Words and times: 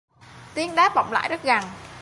tiếng 0.53 0.75
đáp 0.75 0.91
vọng 0.95 1.11
lại 1.11 1.29
rất 1.29 1.43
gần 1.43 1.63